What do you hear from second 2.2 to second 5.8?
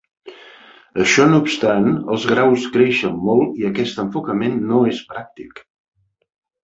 graus creixen molt i aquest enfocament no és pràctic.